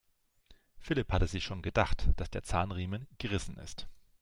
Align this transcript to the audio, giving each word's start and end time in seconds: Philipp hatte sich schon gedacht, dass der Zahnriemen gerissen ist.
Philipp 0.79 1.13
hatte 1.13 1.27
sich 1.27 1.43
schon 1.43 1.61
gedacht, 1.61 2.09
dass 2.17 2.31
der 2.31 2.41
Zahnriemen 2.41 3.07
gerissen 3.19 3.57
ist. 3.57 3.87